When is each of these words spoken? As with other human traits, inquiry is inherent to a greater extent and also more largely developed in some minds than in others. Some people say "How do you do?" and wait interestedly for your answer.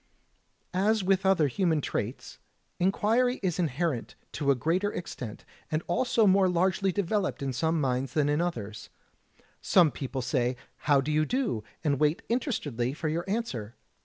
As 0.73 1.03
with 1.03 1.27
other 1.27 1.47
human 1.47 1.79
traits, 1.79 2.39
inquiry 2.79 3.39
is 3.43 3.59
inherent 3.59 4.15
to 4.31 4.49
a 4.49 4.55
greater 4.55 4.91
extent 4.91 5.45
and 5.69 5.83
also 5.85 6.25
more 6.25 6.49
largely 6.49 6.91
developed 6.91 7.43
in 7.43 7.53
some 7.53 7.79
minds 7.79 8.13
than 8.13 8.27
in 8.27 8.41
others. 8.41 8.89
Some 9.61 9.91
people 9.91 10.23
say 10.23 10.55
"How 10.89 11.01
do 11.01 11.11
you 11.11 11.23
do?" 11.23 11.63
and 11.83 11.99
wait 11.99 12.23
interestedly 12.29 12.93
for 12.95 13.09
your 13.09 13.29
answer. 13.29 13.75